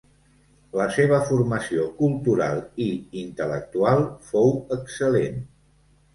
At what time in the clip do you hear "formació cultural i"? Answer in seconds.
1.27-2.89